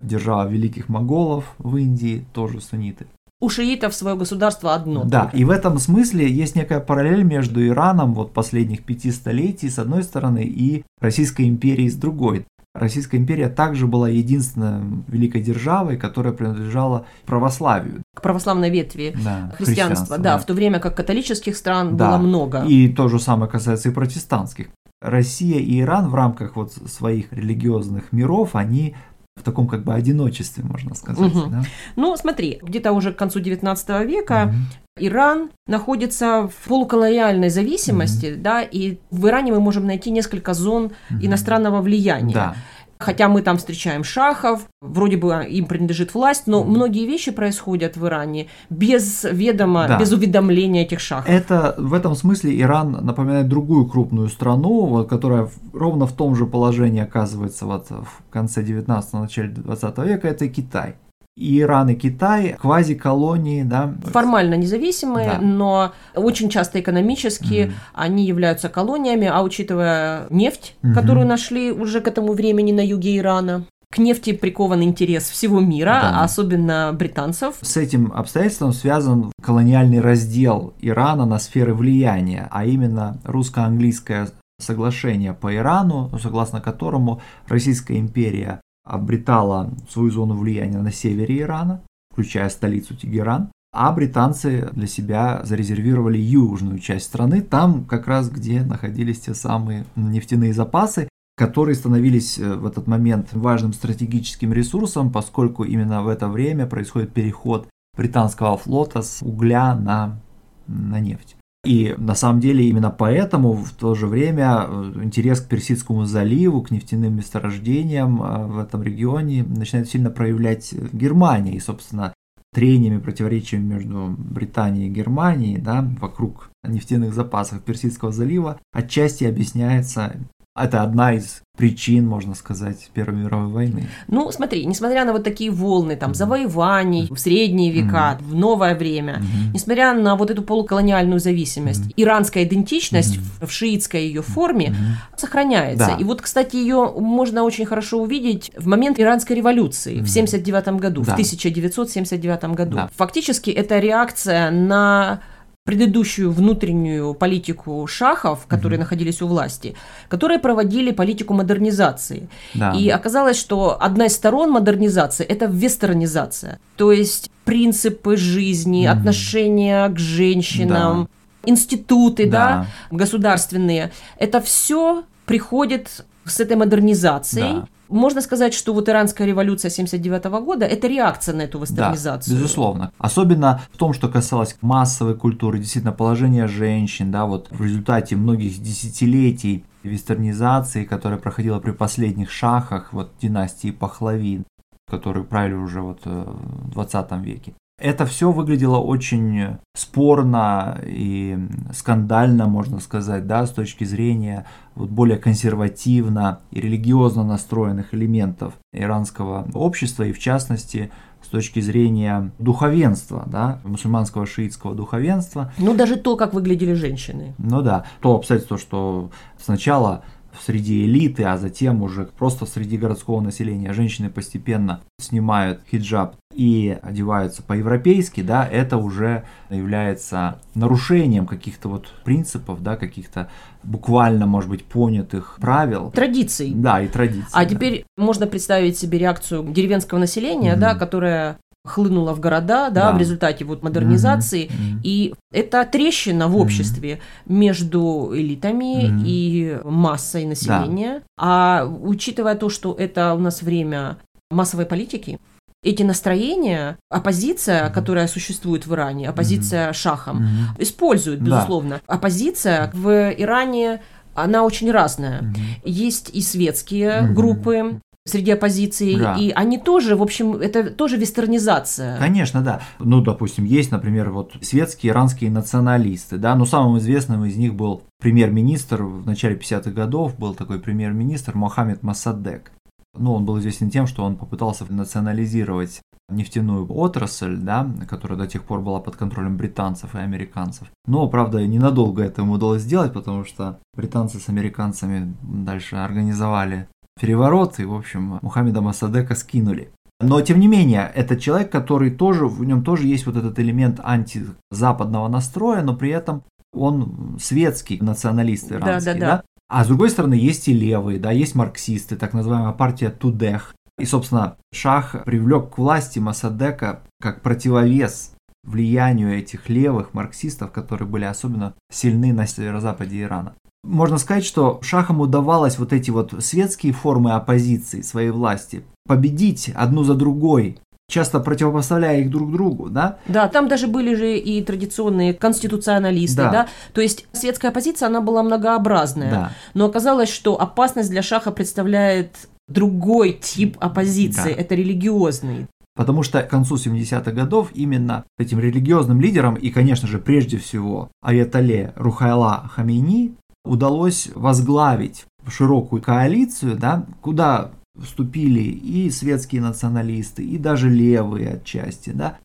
держава 0.00 0.48
великих 0.48 0.88
моголов 0.88 1.54
в 1.58 1.76
Индии 1.76 2.26
тоже 2.32 2.60
сунниты. 2.60 3.06
У 3.40 3.48
шиитов 3.48 3.94
свое 3.94 4.16
государство 4.16 4.74
одно. 4.74 5.04
Да, 5.04 5.22
только. 5.22 5.36
и 5.36 5.44
в 5.44 5.50
этом 5.50 5.78
смысле 5.78 6.30
есть 6.30 6.56
некая 6.56 6.80
параллель 6.80 7.24
между 7.24 7.66
Ираном 7.66 8.14
вот 8.14 8.32
последних 8.32 8.84
пяти 8.84 9.10
столетий 9.10 9.68
с 9.68 9.78
одной 9.78 10.02
стороны 10.02 10.44
и 10.44 10.84
Российской 11.00 11.48
империей 11.48 11.90
с 11.90 11.96
другой. 11.96 12.46
Российская 12.74 13.18
империя 13.18 13.48
также 13.48 13.86
была 13.86 14.08
единственной 14.08 15.04
великой 15.06 15.42
державой, 15.42 15.96
которая 15.96 16.32
принадлежала 16.32 17.06
православию. 17.24 18.02
К 18.14 18.20
православной 18.20 18.68
ветви 18.68 19.14
да, 19.24 19.54
христианства, 19.56 20.18
да, 20.18 20.22
да, 20.22 20.38
в 20.38 20.44
то 20.44 20.54
время 20.54 20.80
как 20.80 20.96
католических 20.96 21.56
стран 21.56 21.96
да, 21.96 22.08
было 22.08 22.18
много. 22.18 22.64
И 22.64 22.88
то 22.88 23.06
же 23.06 23.20
самое 23.20 23.48
касается 23.48 23.90
и 23.90 23.92
протестантских. 23.92 24.66
Россия 25.00 25.60
и 25.60 25.80
Иран 25.80 26.08
в 26.08 26.14
рамках 26.16 26.56
вот 26.56 26.72
своих 26.72 27.32
религиозных 27.32 28.10
миров, 28.10 28.56
они 28.56 28.96
в 29.36 29.42
таком 29.42 29.68
как 29.68 29.84
бы 29.84 29.94
одиночестве, 29.94 30.64
можно 30.64 30.94
сказать. 30.94 31.32
Угу. 31.32 31.50
Да? 31.50 31.62
Ну, 31.94 32.16
смотри, 32.16 32.58
где-то 32.62 32.92
уже 32.92 33.12
к 33.12 33.16
концу 33.16 33.40
19 33.40 33.88
века 34.08 34.48
угу. 34.48 34.54
Иран 34.96 35.50
находится 35.66 36.48
в 36.48 36.68
полуколониальной 36.68 37.50
зависимости, 37.50 38.26
mm 38.26 38.36
да, 38.36 38.62
и 38.62 38.98
в 39.10 39.26
Иране 39.26 39.50
мы 39.50 39.58
можем 39.60 39.86
найти 39.86 40.10
несколько 40.10 40.54
зон 40.54 40.92
mm 41.10 41.18
иностранного 41.20 41.80
влияния. 41.80 42.32
Да. 42.32 42.54
Хотя 42.98 43.28
мы 43.28 43.42
там 43.42 43.56
встречаем 43.56 44.04
шахов, 44.04 44.68
вроде 44.80 45.16
бы 45.16 45.44
им 45.50 45.66
принадлежит 45.66 46.14
власть, 46.14 46.46
но 46.46 46.62
многие 46.62 47.06
вещи 47.06 47.32
происходят 47.32 47.96
в 47.96 48.06
Иране 48.06 48.46
без 48.70 49.24
ведома, 49.24 49.88
да. 49.88 49.98
без 49.98 50.12
уведомления 50.12 50.84
этих 50.84 51.00
шахов. 51.00 51.28
Это 51.28 51.74
в 51.76 51.92
этом 51.92 52.14
смысле 52.14 52.58
Иран 52.60 52.92
напоминает 52.92 53.48
другую 53.48 53.86
крупную 53.86 54.28
страну, 54.28 54.86
вот, 54.86 55.08
которая 55.08 55.48
ровно 55.72 56.06
в 56.06 56.12
том 56.12 56.36
же 56.36 56.46
положении 56.46 57.02
оказывается 57.02 57.66
вот 57.66 57.90
в 57.90 58.30
конце 58.30 58.62
19-го, 58.62 59.18
начале 59.18 59.48
20 59.48 59.98
века, 59.98 60.28
это 60.28 60.48
Китай 60.48 60.94
Иран, 61.36 61.90
и 61.90 61.94
Китай 61.94 62.56
квази-колонии, 62.60 63.64
да. 63.64 63.94
Формально 64.04 64.54
независимые, 64.54 65.32
да. 65.32 65.38
но 65.40 65.92
очень 66.14 66.48
часто 66.48 66.80
экономически 66.80 67.54
mm 67.54 67.72
они 67.94 68.26
являются 68.26 68.68
колониями, 68.68 69.26
а 69.32 69.42
учитывая 69.42 70.26
нефть, 70.30 70.76
mm 70.82 70.94
которую 70.94 71.26
нашли 71.26 71.72
уже 71.72 72.00
к 72.00 72.08
этому 72.08 72.32
времени 72.32 72.72
на 72.72 72.84
юге 72.84 73.18
Ирана, 73.18 73.64
к 73.90 73.98
нефти 73.98 74.32
прикован 74.32 74.82
интерес 74.82 75.24
всего 75.30 75.60
мира, 75.60 75.98
да. 76.02 76.22
особенно 76.24 76.92
британцев. 76.92 77.56
С 77.60 77.76
этим 77.76 78.12
обстоятельством 78.12 78.72
связан 78.72 79.32
колониальный 79.40 80.00
раздел 80.00 80.74
Ирана 80.80 81.26
на 81.26 81.38
сферы 81.38 81.74
влияния, 81.74 82.48
а 82.50 82.64
именно 82.64 83.18
русско-английское 83.24 84.28
соглашение 84.60 85.32
по 85.32 85.54
Ирану, 85.54 86.10
согласно 86.20 86.60
которому 86.60 87.20
Российская 87.46 87.98
империя 87.98 88.60
обретала 88.84 89.70
свою 89.88 90.10
зону 90.10 90.36
влияния 90.36 90.78
на 90.78 90.92
севере 90.92 91.40
Ирана, 91.40 91.82
включая 92.12 92.48
столицу 92.48 92.94
Тегеран, 92.94 93.50
а 93.72 93.92
британцы 93.92 94.70
для 94.72 94.86
себя 94.86 95.40
зарезервировали 95.44 96.16
южную 96.16 96.78
часть 96.78 97.06
страны, 97.06 97.42
там 97.42 97.84
как 97.84 98.06
раз 98.06 98.30
где 98.30 98.62
находились 98.62 99.20
те 99.20 99.34
самые 99.34 99.84
нефтяные 99.96 100.54
запасы, 100.54 101.08
которые 101.36 101.74
становились 101.74 102.38
э, 102.38 102.54
в 102.54 102.66
этот 102.66 102.86
момент 102.86 103.30
важным 103.32 103.72
стратегическим 103.72 104.52
ресурсом, 104.52 105.10
поскольку 105.10 105.64
именно 105.64 106.02
в 106.02 106.08
это 106.08 106.28
время 106.28 106.66
происходит 106.66 107.12
переход 107.12 107.68
британского 107.96 108.56
флота 108.56 109.02
с 109.02 109.22
угля 109.22 109.74
на, 109.74 110.20
на 110.68 111.00
нефть. 111.00 111.36
И 111.64 111.94
на 111.96 112.14
самом 112.14 112.40
деле 112.40 112.68
именно 112.68 112.90
поэтому 112.90 113.52
в 113.52 113.72
то 113.72 113.94
же 113.94 114.06
время 114.06 114.66
э, 114.68 114.92
интерес 115.02 115.40
к 115.40 115.48
Персидскому 115.48 116.04
заливу, 116.04 116.62
к 116.62 116.70
нефтяным 116.70 117.16
месторождениям 117.16 118.22
э, 118.22 118.46
в 118.46 118.58
этом 118.58 118.82
регионе 118.82 119.44
начинает 119.44 119.88
сильно 119.88 120.10
проявлять 120.10 120.74
Германия. 120.92 121.54
И, 121.54 121.60
собственно, 121.60 122.12
трениями, 122.54 123.00
противоречиями 123.00 123.74
между 123.74 124.14
Британией 124.16 124.88
и 124.88 124.92
Германией 124.92 125.58
да, 125.58 125.86
вокруг 126.00 126.50
нефтяных 126.62 127.12
запасов 127.12 127.62
Персидского 127.62 128.12
залива 128.12 128.60
отчасти 128.72 129.24
объясняется 129.24 130.16
Это 130.56 130.84
одна 130.84 131.14
из 131.14 131.42
причин, 131.56 132.06
можно 132.06 132.34
сказать, 132.34 132.88
Первой 132.94 133.18
мировой 133.18 133.48
войны. 133.48 133.88
Ну, 134.06 134.30
смотри, 134.30 134.64
несмотря 134.66 135.04
на 135.04 135.12
вот 135.12 135.24
такие 135.24 135.50
волны 135.50 135.96
там 135.96 136.14
завоеваний 136.14 137.08
в 137.10 137.18
средние 137.18 137.72
века, 137.72 138.18
mm-hmm. 138.20 138.24
в 138.24 138.34
новое 138.36 138.76
время, 138.76 139.14
mm-hmm. 139.14 139.52
несмотря 139.52 139.94
на 139.94 140.14
вот 140.14 140.30
эту 140.30 140.42
полуколониальную 140.42 141.18
зависимость, 141.18 141.86
mm-hmm. 141.86 141.94
иранская 141.96 142.44
идентичность 142.44 143.16
mm-hmm. 143.16 143.46
в 143.46 143.50
шиитской 143.50 144.06
ее 144.06 144.22
форме 144.22 144.68
mm-hmm. 144.68 145.18
сохраняется. 145.18 145.86
Да. 145.88 145.96
И 145.96 146.04
вот, 146.04 146.22
кстати, 146.22 146.54
ее 146.54 146.92
можно 146.96 147.42
очень 147.42 147.66
хорошо 147.66 148.00
увидеть 148.00 148.52
в 148.56 148.68
момент 148.68 149.00
иранской 149.00 149.34
революции 149.34 149.96
mm-hmm. 149.96 150.04
в 150.04 150.08
79 150.08 150.68
году, 150.80 151.02
да. 151.02 151.10
в 151.10 151.14
1979 151.14 152.44
году. 152.54 152.76
Да. 152.76 152.90
Фактически 152.94 153.50
это 153.50 153.80
реакция 153.80 154.52
на 154.52 155.20
предыдущую 155.64 156.30
внутреннюю 156.30 157.14
политику 157.14 157.86
шахов, 157.86 158.46
которые 158.46 158.76
mm-hmm. 158.76 158.80
находились 158.80 159.22
у 159.22 159.26
власти, 159.26 159.74
которые 160.08 160.38
проводили 160.38 160.92
политику 160.92 161.32
модернизации. 161.32 162.28
Да. 162.52 162.72
И 162.72 162.90
оказалось, 162.90 163.38
что 163.38 163.78
одна 163.80 164.04
из 164.06 164.14
сторон 164.14 164.50
модернизации– 164.50 165.24
это 165.28 165.46
вестернизация. 165.46 166.58
То 166.76 166.92
есть 166.92 167.30
принципы 167.46 168.18
жизни, 168.18 168.84
mm-hmm. 168.84 168.92
отношения 168.92 169.88
к 169.88 169.98
женщинам, 169.98 171.08
да. 171.42 171.50
институты 171.50 172.28
да. 172.28 172.66
Да, 172.90 172.96
государственные– 172.96 173.90
это 174.18 174.42
все 174.42 175.04
приходит 175.24 176.04
с 176.26 176.40
этой 176.40 176.58
модернизацией. 176.58 177.60
Да. 177.60 177.68
Можно 177.94 178.22
сказать, 178.22 178.54
что 178.54 178.74
вот 178.74 178.88
иранская 178.88 179.24
революция 179.24 179.70
79 179.70 180.24
года– 180.44 180.66
это 180.66 180.88
реакция 180.88 181.32
на 181.32 181.42
эту 181.42 181.60
вестернизацию. 181.60 182.34
Да, 182.34 182.40
безусловно. 182.40 182.92
Особенно 182.98 183.62
в 183.72 183.76
том, 183.76 183.92
что 183.92 184.08
касалось 184.08 184.56
массовой 184.62 185.14
культуры, 185.14 185.60
действительно 185.60 185.92
положения 185.92 186.48
женщин, 186.48 187.12
да, 187.12 187.24
вот 187.24 187.46
в 187.50 187.62
результате 187.62 188.16
многих 188.16 188.60
десятилетий 188.60 189.64
вестернизации, 189.84 190.84
которая 190.84 191.20
проходила 191.20 191.60
при 191.60 191.70
последних 191.70 192.32
шахах, 192.32 192.92
вот 192.92 193.12
династии 193.22 193.70
Пахлави, 193.70 194.42
которые 194.90 195.24
правили 195.24 195.54
уже 195.54 195.80
вот 195.80 196.00
э, 196.04 196.24
в 196.26 196.70
20 196.72 197.12
веке. 197.22 197.54
Это 197.80 198.06
все 198.06 198.30
выглядело 198.30 198.78
очень 198.78 199.56
спорно 199.76 200.80
и 200.84 201.36
скандально, 201.72 202.46
можно 202.46 202.78
сказать, 202.78 203.26
да, 203.26 203.46
с 203.46 203.50
точки 203.50 203.82
зрения 203.82 204.46
вот 204.76 204.90
более 204.90 205.18
консервативно 205.18 206.40
и 206.52 206.60
религиозно 206.60 207.24
настроенных 207.24 207.92
элементов 207.92 208.54
иранского 208.72 209.48
общества, 209.54 210.04
и 210.04 210.12
в 210.12 210.20
частности 210.20 210.92
с 211.20 211.26
точки 211.26 211.58
зрения 211.58 212.30
духовенства, 212.38 213.24
да, 213.26 213.58
мусульманского 213.64 214.24
шиитского 214.24 214.76
духовенства. 214.76 215.52
Ну, 215.58 215.74
даже 215.74 215.96
то, 215.96 216.16
как 216.16 216.32
выглядели 216.32 216.74
женщины. 216.74 217.34
Ну 217.38 217.60
да, 217.60 217.86
то 218.00 218.14
обстоятельство, 218.14 218.56
что 218.56 219.10
сначала 219.42 220.04
среди 220.42 220.84
элиты, 220.84 221.24
а 221.24 221.36
затем 221.36 221.82
уже 221.82 222.06
просто 222.06 222.46
среди 222.46 222.76
городского 222.76 223.20
населения 223.20 223.72
женщины 223.72 224.10
постепенно 224.10 224.80
снимают 224.98 225.60
хиджаб 225.70 226.16
и 226.34 226.76
одеваются 226.82 227.42
по-европейски, 227.42 228.22
да, 228.22 228.46
это 228.46 228.76
уже 228.76 229.24
является 229.50 230.40
нарушением 230.54 231.26
каких-то 231.26 231.68
вот 231.68 231.86
принципов, 232.04 232.62
да, 232.62 232.76
каких-то 232.76 233.30
буквально, 233.62 234.26
может 234.26 234.50
быть, 234.50 234.64
понятых 234.64 235.38
правил. 235.40 235.90
Традиций. 235.90 236.52
Да, 236.54 236.80
и 236.82 236.88
традиций. 236.88 237.30
А 237.32 237.44
да. 237.44 237.50
теперь 237.50 237.84
можно 237.96 238.26
представить 238.26 238.76
себе 238.76 238.98
реакцию 238.98 239.44
деревенского 239.52 239.98
населения, 239.98 240.54
mm-hmm. 240.54 240.60
да, 240.60 240.74
которая 240.74 241.38
хлынула 241.64 242.12
в 242.12 242.20
города, 242.20 242.68
да, 242.70 242.90
да. 242.90 242.92
в 242.92 242.98
результате 242.98 243.44
вот 243.44 243.62
модернизации, 243.62 244.46
mm-hmm. 244.46 244.80
и 244.82 245.14
это 245.32 245.64
трещина 245.64 246.28
в 246.28 246.36
обществе 246.36 246.92
mm-hmm. 246.92 247.32
между 247.32 248.10
элитами 248.14 248.84
mm-hmm. 248.84 249.02
и 249.06 249.60
массой 249.64 250.26
населения. 250.26 251.00
Да. 251.00 251.02
А 251.18 251.66
учитывая 251.66 252.34
то, 252.34 252.50
что 252.50 252.74
это 252.74 253.14
у 253.14 253.18
нас 253.18 253.42
время 253.42 253.96
массовой 254.30 254.66
политики, 254.66 255.18
эти 255.62 255.82
настроения 255.82 256.76
оппозиция, 256.90 257.70
которая 257.70 258.06
существует 258.06 258.66
в 258.66 258.74
Иране, 258.74 259.08
оппозиция 259.08 259.70
mm-hmm. 259.70 259.74
шахам, 259.74 260.18
mm-hmm. 260.18 260.62
используют, 260.62 261.20
безусловно. 261.20 261.80
Да. 261.86 261.94
Оппозиция 261.94 262.70
в 262.74 263.14
Иране 263.16 263.80
она 264.14 264.44
очень 264.44 264.70
разная. 264.70 265.22
Mm-hmm. 265.22 265.60
Есть 265.64 266.10
и 266.12 266.20
светские 266.20 266.90
mm-hmm. 266.90 267.12
группы, 267.12 267.80
среди 268.06 268.32
оппозиции, 268.32 268.96
да. 268.96 269.16
и 269.16 269.30
они 269.30 269.58
тоже, 269.58 269.96
в 269.96 270.02
общем, 270.02 270.34
это 270.34 270.70
тоже 270.70 270.96
вестернизация. 270.96 271.98
Конечно, 271.98 272.42
да. 272.42 272.60
Ну, 272.78 273.00
допустим, 273.00 273.44
есть, 273.44 273.70
например, 273.70 274.10
вот 274.10 274.32
светские 274.42 274.92
иранские 274.92 275.30
националисты, 275.30 276.18
да, 276.18 276.34
но 276.34 276.44
самым 276.44 276.78
известным 276.78 277.24
из 277.24 277.36
них 277.36 277.54
был 277.54 277.82
премьер-министр 278.00 278.82
в 278.82 279.06
начале 279.06 279.36
50-х 279.36 279.70
годов, 279.70 280.18
был 280.18 280.34
такой 280.34 280.60
премьер-министр 280.60 281.34
Мохаммед 281.34 281.82
Масадек. 281.82 282.52
Ну, 282.96 283.14
он 283.14 283.24
был 283.24 283.38
известен 283.40 283.70
тем, 283.70 283.86
что 283.86 284.04
он 284.04 284.16
попытался 284.16 284.64
национализировать 284.70 285.80
нефтяную 286.10 286.70
отрасль, 286.70 287.36
да, 287.36 287.68
которая 287.88 288.18
до 288.18 288.26
тех 288.26 288.44
пор 288.44 288.60
была 288.60 288.78
под 288.80 288.96
контролем 288.96 289.36
британцев 289.36 289.94
и 289.94 289.98
американцев. 289.98 290.68
Но, 290.86 291.08
правда, 291.08 291.44
ненадолго 291.46 292.02
это 292.02 292.22
ему 292.22 292.34
удалось 292.34 292.62
сделать, 292.62 292.92
потому 292.92 293.24
что 293.24 293.58
британцы 293.74 294.20
с 294.20 294.28
американцами 294.28 295.14
дальше 295.22 295.76
организовали 295.76 296.68
переворот, 297.00 297.58
и, 297.58 297.64
в 297.64 297.74
общем, 297.74 298.18
Мухаммеда 298.22 298.60
Масадека 298.60 299.14
скинули. 299.14 299.70
Но, 300.00 300.20
тем 300.20 300.40
не 300.40 300.48
менее, 300.48 300.90
это 300.94 301.16
человек, 301.16 301.50
который 301.50 301.90
тоже, 301.90 302.26
в 302.26 302.44
нем 302.44 302.64
тоже 302.64 302.86
есть 302.86 303.06
вот 303.06 303.16
этот 303.16 303.38
элемент 303.38 303.80
антизападного 303.82 305.08
настроя, 305.08 305.62
но 305.62 305.76
при 305.76 305.90
этом 305.90 306.24
он 306.52 307.16
светский 307.20 307.78
националист 307.80 308.52
иранский, 308.52 308.92
да? 308.92 308.98
да, 308.98 309.00
да. 309.00 309.16
да? 309.16 309.22
А 309.48 309.64
с 309.64 309.68
другой 309.68 309.90
стороны, 309.90 310.14
есть 310.14 310.48
и 310.48 310.52
левые, 310.52 310.98
да, 310.98 311.10
есть 311.10 311.34
марксисты, 311.34 311.96
так 311.96 312.12
называемая 312.12 312.52
партия 312.52 312.90
Тудех. 312.90 313.54
И, 313.78 313.84
собственно, 313.84 314.36
Шах 314.52 315.04
привлек 315.04 315.54
к 315.54 315.58
власти 315.58 315.98
Масадека 315.98 316.82
как 317.00 317.22
противовес 317.22 318.13
влиянию 318.44 319.16
этих 319.16 319.48
левых 319.48 319.94
марксистов, 319.94 320.52
которые 320.52 320.88
были 320.88 321.04
особенно 321.04 321.54
сильны 321.70 322.12
на 322.12 322.26
северо-западе 322.26 323.02
Ирана. 323.02 323.34
Можно 323.64 323.98
сказать, 323.98 324.24
что 324.24 324.58
шахам 324.62 325.00
удавалось 325.00 325.58
вот 325.58 325.72
эти 325.72 325.90
вот 325.90 326.14
светские 326.20 326.72
формы 326.72 327.12
оппозиции 327.12 327.80
своей 327.80 328.10
власти 328.10 328.62
победить 328.86 329.50
одну 329.54 329.84
за 329.84 329.94
другой, 329.94 330.58
часто 330.88 331.20
противопоставляя 331.20 332.00
их 332.00 332.10
друг 332.10 332.30
другу, 332.30 332.68
да? 332.68 332.98
Да, 333.06 333.28
там 333.28 333.48
даже 333.48 333.66
были 333.66 333.94
же 333.94 334.18
и 334.18 334.42
традиционные 334.42 335.14
конституционалисты, 335.14 336.22
да. 336.22 336.30
да? 336.30 336.48
То 336.74 336.82
есть 336.82 337.06
светская 337.12 337.50
оппозиция, 337.50 337.86
она 337.86 338.02
была 338.02 338.22
многообразная. 338.22 339.10
Да. 339.10 339.32
Но 339.54 339.64
оказалось, 339.66 340.10
что 340.10 340.40
опасность 340.40 340.90
для 340.90 341.02
шаха 341.02 341.30
представляет 341.30 342.28
другой 342.48 343.14
тип 343.14 343.56
оппозиции, 343.60 344.34
да. 344.34 344.40
это 344.40 344.54
религиозный. 344.54 345.46
Потому 345.76 346.02
что 346.04 346.22
к 346.22 346.30
концу 346.30 346.54
70-х 346.54 347.10
годов 347.10 347.50
именно 347.54 348.04
этим 348.18 348.38
религиозным 348.38 349.00
лидерам 349.00 349.34
и, 349.34 349.50
конечно 349.50 349.88
же, 349.88 349.98
прежде 349.98 350.38
всего 350.38 350.90
Аятоле 351.02 351.72
Рухайла 351.76 352.48
Хамейни 352.52 353.14
удалось 353.44 354.08
возглавить 354.14 355.04
широкую 355.26 355.82
коалицию, 355.82 356.56
да, 356.56 356.86
куда 357.00 357.50
вступили 357.76 358.42
и 358.42 358.88
светские 358.90 359.40
националисты, 359.42 360.24
и 360.24 360.38
даже 360.38 360.70
левые 360.70 361.34
отчасти, 361.34 361.90
да. 361.90 362.18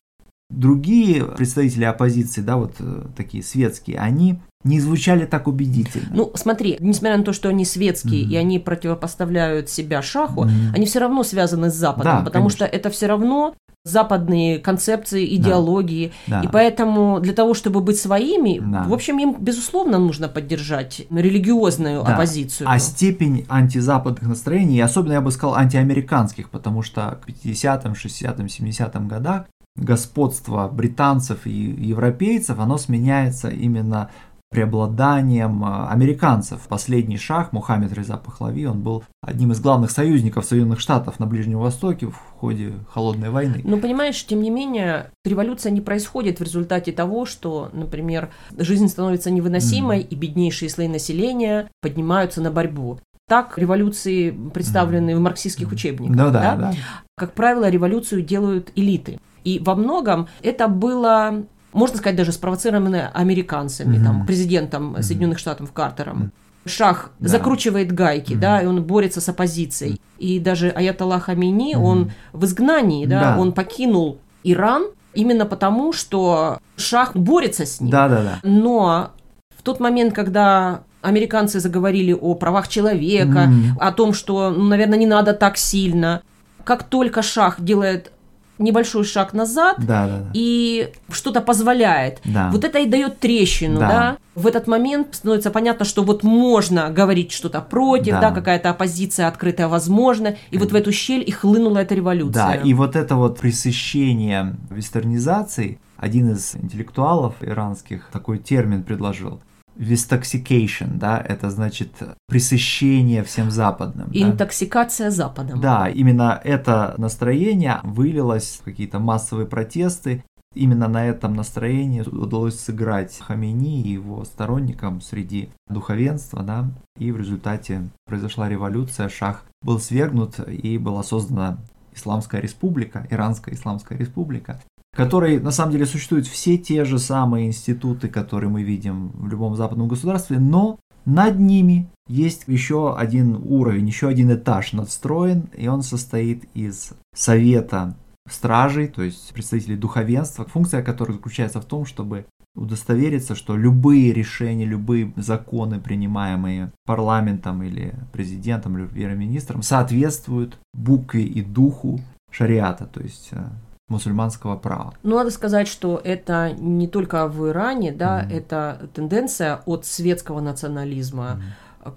Другие 0.48 1.24
представители 1.24 1.84
оппозиции, 1.84 2.40
да, 2.40 2.56
вот 2.56 2.74
э, 2.78 3.06
такие 3.16 3.42
светские, 3.42 3.98
они 3.98 4.40
не 4.64 4.80
звучали 4.80 5.24
так 5.24 5.48
убедительно. 5.48 6.08
Ну, 6.12 6.32
смотри, 6.34 6.76
несмотря 6.80 7.16
на 7.16 7.24
то, 7.24 7.32
что 7.32 7.48
они 7.48 7.64
светские 7.64 8.24
mm-hmm. 8.24 8.30
и 8.30 8.36
они 8.36 8.58
противопоставляют 8.58 9.70
себя 9.70 10.02
шаху, 10.02 10.44
mm-hmm. 10.44 10.74
они 10.74 10.86
все 10.86 10.98
равно 10.98 11.22
связаны 11.22 11.70
с 11.70 11.74
Западом, 11.74 12.18
да, 12.18 12.24
потому 12.24 12.44
конечно. 12.44 12.66
что 12.66 12.76
это 12.76 12.90
все 12.90 13.06
равно 13.06 13.54
западные 13.84 14.58
концепции, 14.58 15.34
идеологии. 15.36 16.12
Да, 16.26 16.42
да. 16.42 16.48
И 16.48 16.52
поэтому 16.52 17.18
для 17.20 17.32
того, 17.32 17.54
чтобы 17.54 17.80
быть 17.80 17.98
своими, 17.98 18.60
да. 18.60 18.82
в 18.82 18.92
общем, 18.92 19.18
им, 19.18 19.36
безусловно, 19.38 19.98
нужно 19.98 20.28
поддержать 20.28 21.06
религиозную 21.10 22.04
да. 22.04 22.12
оппозицию. 22.12 22.68
А 22.68 22.78
степень 22.78 23.46
антизападных 23.48 24.28
настроений, 24.28 24.80
особенно, 24.80 25.14
я 25.14 25.20
бы 25.22 25.30
сказал, 25.30 25.54
антиамериканских, 25.54 26.50
потому 26.50 26.82
что 26.82 27.18
к 27.24 27.28
50-м, 27.30 27.92
60-м, 27.92 28.46
70-м 28.46 29.08
годах 29.08 29.46
господство 29.76 30.68
британцев 30.68 31.46
и 31.46 31.50
европейцев, 31.50 32.58
оно 32.58 32.76
сменяется 32.76 33.48
именно 33.48 34.10
преобладанием 34.50 35.64
а, 35.64 35.90
американцев. 35.90 36.62
Последний 36.68 37.16
шаг, 37.16 37.52
Мухаммед 37.52 37.92
Реза 37.92 38.16
Пахлави, 38.16 38.66
он 38.66 38.80
был 38.80 39.04
одним 39.22 39.52
из 39.52 39.60
главных 39.60 39.92
союзников 39.92 40.44
Соединенных 40.44 40.80
Штатов 40.80 41.20
на 41.20 41.26
Ближнем 41.26 41.60
Востоке 41.60 42.08
в 42.08 42.16
ходе 42.36 42.72
Холодной 42.92 43.30
войны. 43.30 43.60
Но 43.62 43.78
понимаешь, 43.78 44.26
тем 44.26 44.42
не 44.42 44.50
менее, 44.50 45.10
революция 45.24 45.70
не 45.70 45.80
происходит 45.80 46.40
в 46.40 46.42
результате 46.42 46.90
того, 46.90 47.26
что, 47.26 47.70
например, 47.72 48.30
жизнь 48.58 48.88
становится 48.88 49.30
невыносимой, 49.30 50.00
mm. 50.00 50.08
и 50.08 50.14
беднейшие 50.16 50.68
слои 50.68 50.88
населения 50.88 51.70
поднимаются 51.80 52.42
на 52.42 52.50
борьбу. 52.50 52.98
Так 53.28 53.56
революции 53.56 54.32
представлены 54.52 55.10
mm. 55.10 55.16
в 55.16 55.20
марксистских 55.20 55.70
учебниках. 55.70 56.16
Да, 56.16 56.30
да, 56.30 56.56
да. 56.56 56.72
Как 57.16 57.34
правило, 57.34 57.70
революцию 57.70 58.22
делают 58.22 58.72
элиты. 58.74 59.20
И 59.44 59.60
во 59.60 59.76
многом 59.76 60.26
это 60.42 60.66
было 60.66 61.44
можно 61.72 61.96
сказать, 61.98 62.16
даже 62.16 62.32
спровоцированы 62.32 63.08
американцами, 63.12 63.96
mm-hmm. 63.96 64.04
там, 64.04 64.26
президентом 64.26 64.94
mm-hmm. 64.94 65.02
Соединенных 65.02 65.38
Штатов 65.38 65.72
Картером. 65.72 66.32
Шах 66.66 67.10
Да. 67.18 67.28
закручивает 67.28 67.92
гайки, 67.92 68.32
Мгм. 68.32 68.40
да, 68.40 68.60
и 68.60 68.66
он 68.66 68.82
борется 68.82 69.20
с 69.22 69.28
оппозицией. 69.30 69.98
И 70.18 70.38
даже 70.38 70.68
Аятолла 70.68 71.18
Хамини, 71.18 71.74
он 71.74 72.12
в 72.34 72.44
изгнании, 72.44 73.06
да, 73.06 73.20
Да. 73.34 73.40
он 73.40 73.52
покинул 73.52 74.18
Иран 74.44 74.84
именно 75.14 75.46
потому, 75.46 75.92
что 75.94 76.58
Шах 76.76 77.16
борется 77.16 77.64
с 77.64 77.80
ним. 77.80 77.90
Да, 77.90 78.08
да, 78.08 78.22
да. 78.22 78.38
Но 78.42 79.10
в 79.56 79.62
тот 79.62 79.80
момент, 79.80 80.14
когда 80.14 80.82
американцы 81.00 81.60
заговорили 81.60 82.12
о 82.12 82.34
правах 82.34 82.68
человека, 82.68 83.46
Мгм. 83.46 83.78
о 83.80 83.90
том, 83.92 84.12
что, 84.12 84.50
ну, 84.50 84.64
наверное, 84.64 84.98
не 84.98 85.06
надо 85.06 85.32
так 85.32 85.56
сильно, 85.56 86.20
как 86.64 86.84
только 86.84 87.22
Шах 87.22 87.58
делает 87.58 88.12
небольшой 88.60 89.04
шаг 89.04 89.32
назад 89.32 89.76
Да, 89.78 90.06
да, 90.06 90.18
да. 90.18 90.30
и 90.34 90.92
что-то 91.10 91.40
позволяет, 91.40 92.20
Да. 92.24 92.50
вот 92.52 92.64
это 92.64 92.78
и 92.78 92.86
дает 92.86 93.18
трещину, 93.18 93.80
Да. 93.80 93.88
да. 93.88 94.16
В 94.34 94.46
этот 94.46 94.66
момент 94.66 95.14
становится 95.16 95.50
понятно, 95.50 95.84
что 95.84 96.02
вот 96.02 96.22
можно 96.22 96.90
говорить 96.90 97.32
что-то 97.32 97.60
против, 97.60 98.12
Да. 98.14 98.20
да, 98.20 98.30
какая-то 98.30 98.70
оппозиция 98.70 99.26
открытая 99.28 99.68
возможна, 99.68 100.36
и 100.50 100.58
вот 100.58 100.72
в 100.72 100.74
эту 100.74 100.92
щель 100.92 101.24
и 101.26 101.30
хлынула 101.30 101.78
эта 101.78 101.94
революция. 101.94 102.32
Да, 102.46 102.54
и 102.54 102.72
вот 102.74 102.96
это 102.96 103.16
вот 103.16 103.38
пресыщение 103.40 104.54
вестернизации, 104.70 105.78
один 105.96 106.32
из 106.32 106.54
интеллектуалов 106.56 107.34
иранских 107.40 108.08
такой 108.12 108.38
термин 108.38 108.82
предложил. 108.82 109.40
Westoxication, 109.80 110.98
да, 110.98 111.18
это 111.18 111.50
значит 111.50 111.88
пресыщение 112.28 113.24
всем 113.24 113.50
западным. 113.50 114.10
да. 114.12 114.20
Интоксикация 114.20 115.10
Западом. 115.10 115.58
Да, 115.58 115.88
именно 115.88 116.38
это 116.44 116.94
настроение 116.98 117.80
вылилось 117.82 118.58
в 118.60 118.64
какие-то 118.64 118.98
массовые 118.98 119.46
протесты. 119.46 120.22
Именно 120.54 120.86
на 120.86 121.06
этом 121.06 121.34
настроении 121.34 122.02
удалось 122.02 122.60
сыграть 122.60 123.18
Хомейни 123.20 123.82
и 123.82 123.92
его 123.92 124.24
сторонникам 124.24 125.00
среди 125.00 125.48
духовенства, 125.68 126.42
да, 126.42 126.70
и 126.98 127.10
в 127.10 127.16
результате 127.16 127.88
произошла 128.04 128.50
революция, 128.50 129.08
шах 129.08 129.44
был 129.62 129.80
свергнут 129.80 130.40
и 130.46 130.76
была 130.76 131.02
создана 131.02 131.56
Исламская 131.94 132.42
республика, 132.42 133.06
Иранская 133.10 133.54
Исламская 133.54 133.96
республика, 133.96 134.60
которой 134.94 135.40
на 135.40 135.50
самом 135.50 135.72
деле 135.72 135.86
существуют 135.86 136.26
все 136.26 136.58
те 136.58 136.84
же 136.84 136.98
самые 136.98 137.46
институты, 137.46 138.08
которые 138.08 138.50
мы 138.50 138.62
видим 138.62 139.10
в 139.14 139.28
любом 139.28 139.56
западном 139.56 139.88
государстве, 139.88 140.38
но 140.38 140.78
над 141.04 141.38
ними 141.38 141.88
есть 142.08 142.44
еще 142.46 142.96
один 142.96 143.40
уровень, 143.44 143.86
еще 143.86 144.08
один 144.08 144.32
этаж 144.34 144.72
надстроен, 144.72 145.48
и 145.56 145.68
он 145.68 145.82
состоит 145.82 146.44
из 146.54 146.92
совета 147.14 147.96
стражей, 148.28 148.88
то 148.88 149.02
есть 149.02 149.32
представителей 149.32 149.76
духовенства, 149.76 150.44
функция 150.44 150.82
которой 150.82 151.12
заключается 151.12 151.60
в 151.60 151.64
том, 151.64 151.86
чтобы 151.86 152.26
удостовериться, 152.54 153.34
что 153.34 153.56
любые 153.56 154.12
решения, 154.12 154.64
любые 154.64 155.12
законы, 155.16 155.80
принимаемые 155.80 156.72
парламентом 156.84 157.62
или 157.62 157.94
президентом 158.12 158.76
или 158.76 158.86
премьер-министром, 158.86 159.62
соответствуют 159.62 160.58
букве 160.74 161.24
и 161.24 161.42
духу 161.42 162.00
шариата, 162.30 162.86
то 162.86 163.00
есть 163.00 163.28
э, 163.32 163.48
мусульманского 163.90 164.56
права. 164.56 164.94
Ну, 165.02 165.16
надо 165.16 165.30
сказать, 165.30 165.68
что 165.68 166.00
это 166.02 166.52
не 166.58 166.86
только 166.88 167.26
в 167.28 167.48
Иране, 167.48 167.92
да, 167.92 168.22
Мгм. 168.22 168.36
это 168.36 168.88
тенденция 168.94 169.60
от 169.66 169.84
светского 169.84 170.40
национализма 170.40 171.42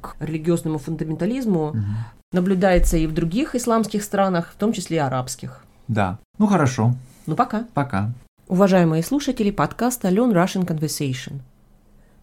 к 0.01 0.15
религиозному 0.19 0.77
фундаментализму 0.79 1.69
Мгм. 1.73 1.85
наблюдается 2.31 2.97
и 2.97 3.07
в 3.07 3.13
других 3.13 3.55
исламских 3.55 4.03
странах, 4.03 4.51
в 4.53 4.57
том 4.57 4.73
числе 4.73 4.97
и 4.97 4.99
арабских. 4.99 5.63
Да. 5.87 6.17
Ну 6.39 6.47
хорошо. 6.47 6.93
Ну, 7.27 7.35
пока. 7.35 7.65
Пока. 7.73 8.11
Уважаемые 8.47 9.03
слушатели 9.03 9.51
подкаста 9.51 10.09
Learn 10.09 10.33
Russian 10.33 10.65
Conversation. 10.65 11.39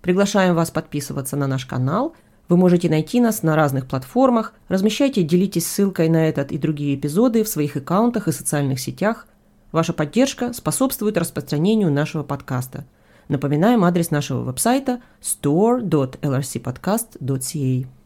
Приглашаем 0.02 0.54
вас 0.54 0.70
подписываться 0.70 1.36
на 1.36 1.46
наш 1.46 1.66
канал. 1.66 2.14
Вы 2.48 2.56
можете 2.56 2.88
найти 2.88 3.20
нас 3.20 3.42
на 3.42 3.54
разных 3.54 3.86
платформах. 3.86 4.54
Размещайте, 4.68 5.22
делитесь 5.22 5.66
ссылкой 5.66 6.08
на 6.08 6.28
этот 6.28 6.50
и 6.52 6.58
другие 6.58 6.96
эпизоды 6.96 7.44
в 7.44 7.48
своих 7.48 7.76
аккаунтах 7.76 8.26
и 8.28 8.32
социальных 8.32 8.80
сетях. 8.80 9.26
Ваша 9.72 9.92
поддержка 9.92 10.52
способствует 10.52 11.16
распространению 11.16 11.90
нашего 11.92 12.22
подкаста. 12.22 12.84
Напоминаем 13.28 13.84
адрес 13.84 14.10
нашего 14.10 14.42
веб-сайта 14.42 15.00
store.lrcpodcast.ca. 15.22 17.99